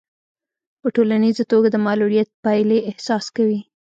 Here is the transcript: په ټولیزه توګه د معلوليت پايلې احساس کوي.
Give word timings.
په 0.81 0.87
ټولیزه 0.95 1.43
توګه 1.51 1.67
د 1.71 1.77
معلوليت 1.85 2.29
پايلې 2.43 2.77
احساس 2.91 3.25
کوي. 3.35 3.61